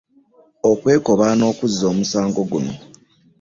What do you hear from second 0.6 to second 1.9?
Okwekobaana okuzza